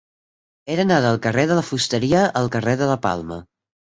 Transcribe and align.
He 0.71 0.77
d'anar 0.79 0.95
del 1.03 1.19
carrer 1.25 1.43
de 1.51 1.57
la 1.59 1.65
Fusteria 1.69 2.23
al 2.41 2.49
carrer 2.57 2.75
de 2.83 2.87
la 2.95 2.99
Palma. 3.07 3.41